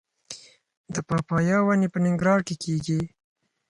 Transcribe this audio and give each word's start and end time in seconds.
د 0.93 0.95
پاپایا 1.07 1.57
ونې 1.63 1.87
په 1.93 1.99
ننګرهار 2.05 2.41
کې 2.47 2.55
کیږي؟ 2.63 2.99